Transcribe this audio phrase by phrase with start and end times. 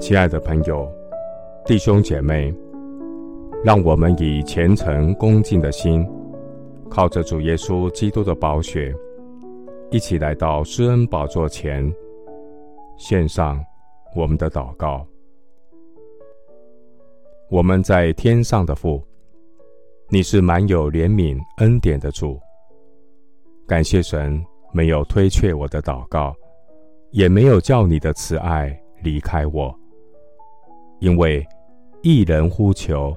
[0.00, 0.90] 亲爱的朋友、
[1.66, 2.52] 弟兄姐妹，
[3.62, 6.08] 让我们以虔诚恭敬的心，
[6.88, 8.94] 靠着主耶稣基督的宝血，
[9.90, 11.92] 一起来到施恩宝座前，
[12.96, 13.62] 献上
[14.16, 15.06] 我们的祷告。
[17.50, 19.02] 我们在天上的父，
[20.08, 22.40] 你是满有怜悯恩典的主。
[23.66, 24.42] 感谢神
[24.72, 26.34] 没有推却我的祷告，
[27.10, 29.78] 也没有叫你的慈爱离开我。
[31.00, 31.46] 因为
[32.02, 33.16] 一人呼求，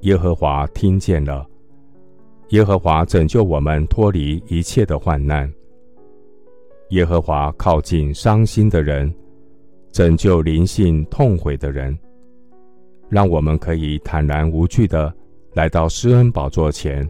[0.00, 1.46] 耶和华听见了，
[2.50, 5.50] 耶和华拯救我们脱离一切的患难。
[6.90, 9.12] 耶和华靠近伤心的人，
[9.92, 11.96] 拯救灵性痛悔的人，
[13.08, 15.12] 让我们可以坦然无惧的
[15.54, 17.08] 来到施恩宝座前，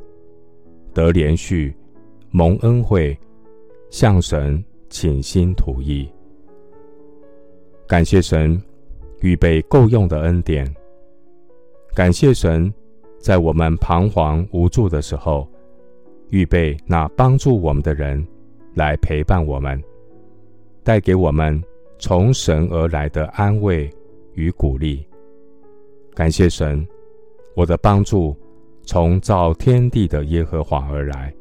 [0.93, 1.73] 得怜恤，
[2.31, 3.19] 蒙恩惠，
[3.89, 6.07] 向神倾心吐意。
[7.87, 8.61] 感谢神。
[9.21, 10.67] 预备够用的恩典，
[11.95, 12.73] 感谢神，
[13.19, 15.47] 在我们彷徨无助的时候，
[16.31, 18.27] 预备那帮助我们的人
[18.75, 19.83] 来陪伴我们，
[20.83, 21.63] 带给我们
[21.99, 23.91] 从神而来的安慰
[24.35, 25.07] 与鼓励。
[26.15, 26.87] 感谢神，
[27.55, 28.35] 我的帮助
[28.85, 31.33] 从造天地的耶和华而来。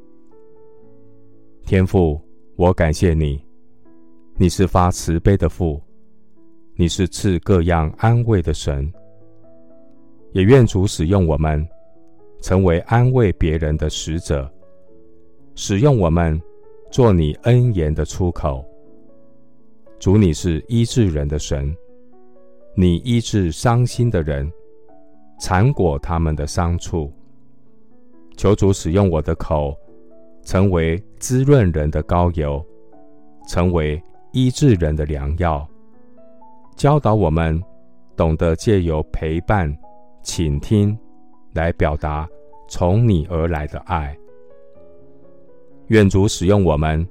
[1.65, 2.19] 天父，
[2.55, 3.41] 我感谢你，
[4.35, 5.81] 你是发慈悲的父。
[6.79, 8.89] 你是赐各样安慰的神，
[10.31, 11.67] 也愿主使用我们，
[12.41, 14.49] 成为安慰别人的使者，
[15.55, 16.41] 使用我们
[16.89, 18.65] 做你恩言的出口。
[19.99, 21.75] 主，你是医治人的神，
[22.75, 24.49] 你医治伤心的人，
[25.41, 27.11] 缠裹他们的伤处。
[28.37, 29.75] 求主使用我的口，
[30.43, 32.65] 成为滋润人的膏油，
[33.49, 35.67] 成为医治人的良药。
[36.79, 37.61] 教导我们
[38.15, 39.69] 懂得借由陪伴、
[40.23, 40.97] 倾听
[41.51, 42.25] 来表达
[42.69, 44.17] 从你而来的爱。
[45.87, 47.05] 愿主使用我们，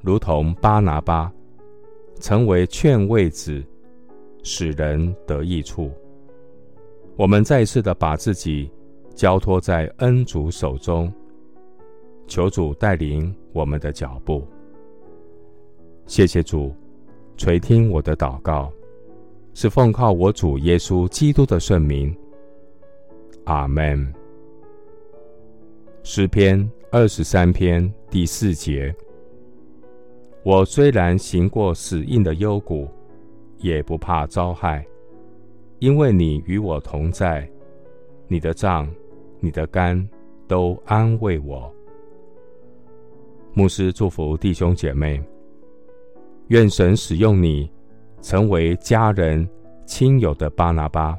[0.00, 1.32] 如同巴拿巴，
[2.18, 3.64] 成为劝慰子，
[4.42, 5.92] 使人得益处。
[7.14, 8.68] 我们再次的把自己
[9.14, 11.12] 交托在恩主手中，
[12.26, 14.44] 求主带领我们的脚步。
[16.04, 16.74] 谢谢主，
[17.36, 18.72] 垂听我的祷告。
[19.54, 22.14] 是奉靠我主耶稣基督的圣名，
[23.44, 24.12] 阿门。
[26.02, 28.92] 诗篇二十三篇第四节：
[30.42, 32.88] 我虽然行过死荫的幽谷，
[33.58, 34.84] 也不怕遭害，
[35.78, 37.48] 因为你与我同在，
[38.26, 38.92] 你的杖、
[39.38, 40.06] 你的竿
[40.48, 41.72] 都安慰我。
[43.52, 45.22] 牧师祝福弟兄姐妹，
[46.48, 47.70] 愿神使用你。
[48.24, 49.46] 成为家人、
[49.84, 51.14] 亲友的巴拿巴，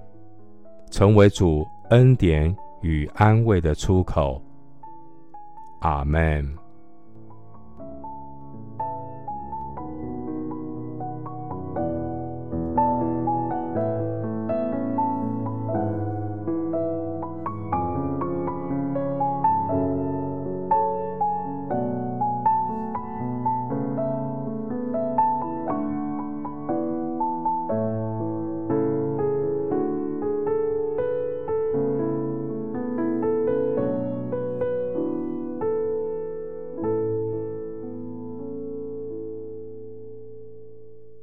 [0.90, 4.42] 成为主恩典与安慰的出口。
[5.82, 6.65] 阿门。